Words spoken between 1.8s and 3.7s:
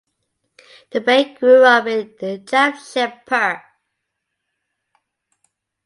in Jamshedpur.